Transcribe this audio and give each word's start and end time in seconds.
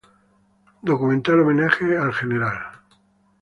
Documental 0.81 1.41
Homenaje 1.41 1.95
al 1.95 2.11
Gral. 2.23 2.57